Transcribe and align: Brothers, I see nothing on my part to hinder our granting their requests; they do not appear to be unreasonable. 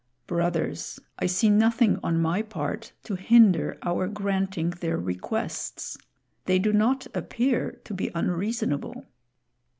Brothers, 0.25 0.99
I 1.19 1.27
see 1.27 1.47
nothing 1.47 1.99
on 2.03 2.19
my 2.19 2.41
part 2.41 2.93
to 3.03 3.13
hinder 3.13 3.77
our 3.83 4.07
granting 4.07 4.71
their 4.71 4.97
requests; 4.97 5.95
they 6.45 6.57
do 6.57 6.73
not 6.73 7.05
appear 7.13 7.73
to 7.83 7.93
be 7.93 8.09
unreasonable. 8.15 9.05